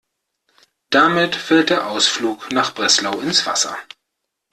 Damit 0.89 1.35
fällt 1.35 1.69
der 1.69 1.85
Ausflug 1.87 2.51
nach 2.51 2.73
Breslau 2.73 3.19
ins 3.19 3.45
Wasser. 3.45 3.77